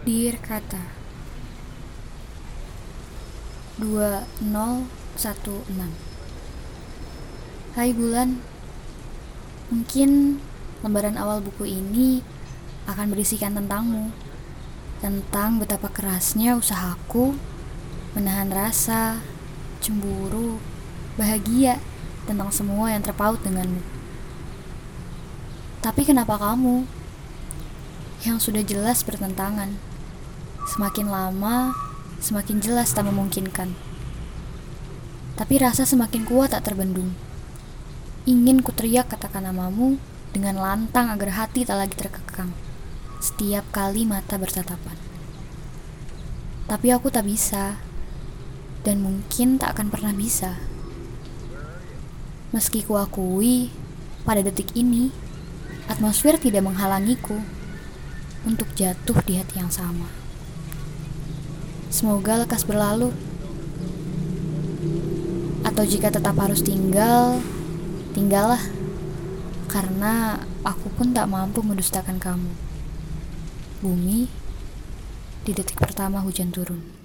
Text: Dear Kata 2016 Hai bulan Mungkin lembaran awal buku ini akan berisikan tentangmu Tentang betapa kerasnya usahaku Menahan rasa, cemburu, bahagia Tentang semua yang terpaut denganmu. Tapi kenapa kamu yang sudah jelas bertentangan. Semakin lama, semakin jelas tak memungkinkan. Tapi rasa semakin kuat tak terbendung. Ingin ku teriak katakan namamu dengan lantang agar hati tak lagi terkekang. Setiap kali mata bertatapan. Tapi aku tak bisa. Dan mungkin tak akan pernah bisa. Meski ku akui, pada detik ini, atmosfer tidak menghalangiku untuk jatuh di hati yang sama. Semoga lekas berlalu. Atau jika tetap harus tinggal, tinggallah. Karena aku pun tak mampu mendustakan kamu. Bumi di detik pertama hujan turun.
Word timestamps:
Dear 0.00 0.40
Kata 0.40 0.80
2016 3.76 4.40
Hai 7.76 7.92
bulan 7.92 8.40
Mungkin 9.68 10.40
lembaran 10.80 11.20
awal 11.20 11.44
buku 11.44 11.68
ini 11.68 12.24
akan 12.88 13.12
berisikan 13.12 13.52
tentangmu 13.52 14.08
Tentang 15.04 15.60
betapa 15.60 15.92
kerasnya 15.92 16.56
usahaku 16.56 17.36
Menahan 18.16 18.48
rasa, 18.48 19.20
cemburu, 19.84 20.64
bahagia 21.20 21.76
Tentang 22.24 22.48
semua 22.48 22.88
yang 22.88 23.04
terpaut 23.04 23.36
denganmu. 23.44 23.84
Tapi 25.84 26.08
kenapa 26.08 26.40
kamu 26.40 26.88
yang 28.24 28.36
sudah 28.36 28.60
jelas 28.60 29.00
bertentangan. 29.00 29.89
Semakin 30.68 31.08
lama, 31.08 31.72
semakin 32.20 32.60
jelas 32.60 32.92
tak 32.92 33.08
memungkinkan. 33.08 33.72
Tapi 35.40 35.54
rasa 35.56 35.88
semakin 35.88 36.28
kuat 36.28 36.52
tak 36.52 36.68
terbendung. 36.68 37.16
Ingin 38.28 38.60
ku 38.60 38.76
teriak 38.76 39.08
katakan 39.08 39.48
namamu 39.48 39.96
dengan 40.36 40.60
lantang 40.60 41.08
agar 41.08 41.32
hati 41.40 41.64
tak 41.64 41.80
lagi 41.80 41.96
terkekang. 41.96 42.52
Setiap 43.24 43.64
kali 43.72 44.04
mata 44.04 44.36
bertatapan. 44.36 45.00
Tapi 46.68 46.86
aku 46.92 47.08
tak 47.08 47.24
bisa. 47.24 47.80
Dan 48.84 49.00
mungkin 49.00 49.56
tak 49.56 49.76
akan 49.76 49.88
pernah 49.88 50.12
bisa. 50.12 50.56
Meski 52.52 52.84
ku 52.84 53.00
akui, 53.00 53.72
pada 54.24 54.44
detik 54.44 54.76
ini, 54.76 55.12
atmosfer 55.88 56.36
tidak 56.36 56.64
menghalangiku 56.68 57.40
untuk 58.44 58.68
jatuh 58.76 59.20
di 59.24 59.40
hati 59.40 59.60
yang 59.60 59.72
sama. 59.72 60.19
Semoga 61.90 62.38
lekas 62.38 62.62
berlalu. 62.62 63.10
Atau 65.66 65.82
jika 65.82 66.14
tetap 66.14 66.38
harus 66.38 66.62
tinggal, 66.62 67.42
tinggallah. 68.14 68.62
Karena 69.66 70.38
aku 70.62 70.86
pun 70.94 71.10
tak 71.10 71.26
mampu 71.26 71.66
mendustakan 71.66 72.22
kamu. 72.22 72.54
Bumi 73.82 74.30
di 75.42 75.50
detik 75.50 75.82
pertama 75.82 76.22
hujan 76.22 76.54
turun. 76.54 76.99